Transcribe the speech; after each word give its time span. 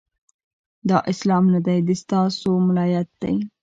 دا 0.89 0.97
اسلام 1.11 1.43
نه 1.53 1.59
دی، 1.65 1.77
د 1.87 1.89
ستا 2.01 2.21
سو 2.39 2.51
ملایت 2.67 3.09
دی 3.21 3.35